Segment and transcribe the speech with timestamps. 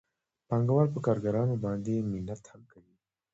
[0.47, 2.95] پانګوال په کارګرانو باندې منت هم کوي